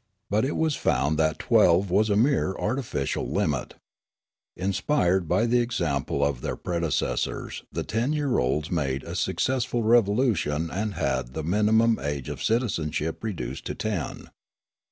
"But 0.30 0.44
it 0.44 0.54
was 0.56 0.76
found 0.76 1.18
that 1.18 1.40
twelve 1.40 1.90
was 1.90 2.08
a 2.08 2.14
mere 2.14 2.54
artificial 2.56 3.28
limit. 3.28 3.74
Inspired 4.56 5.26
by 5.26 5.44
the 5.46 5.58
example 5.58 6.24
of 6.24 6.40
their 6.40 6.54
predecessors, 6.54 7.64
the 7.72 7.82
ten 7.82 8.12
year 8.12 8.38
olds 8.38 8.70
made 8.70 9.02
a 9.02 9.16
successful 9.16 9.82
revolution 9.82 10.70
and 10.70 10.94
had 10.94 11.34
the 11.34 11.42
minimum 11.42 11.98
age 11.98 12.28
of 12.28 12.44
citizenship 12.44 13.24
reduced 13.24 13.64
to 13.66 13.74
ten. 13.74 14.28